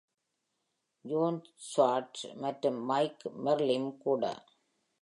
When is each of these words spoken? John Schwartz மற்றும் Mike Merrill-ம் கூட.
John 1.05 1.35
Schwartz 1.57 2.21
மற்றும் 2.35 2.89
Mike 2.89 3.25
Merrill-ம் 3.45 3.97
கூட. 3.97 4.23